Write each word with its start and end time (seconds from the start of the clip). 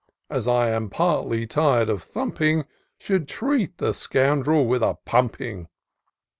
As 0.31 0.47
I 0.47 0.71
am 0.71 0.89
partly 0.89 1.45
tired 1.45 1.87
of 1.87 2.01
thumping, 2.01 2.65
Should 2.97 3.27
treat 3.27 3.77
the 3.77 3.93
scoundrel 3.93 4.65
with 4.65 4.81
a 4.81 4.97
pumping." 5.05 5.67